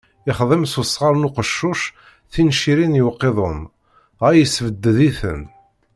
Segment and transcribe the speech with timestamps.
[0.29, 1.81] Ixdem s usɣar n uqeccuc
[2.31, 3.59] tincirin i uqiḍun,
[4.17, 5.49] dɣa yesbedded-itent.